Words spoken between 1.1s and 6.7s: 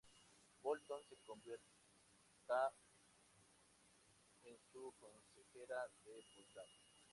convierta en su consejera de posgrado.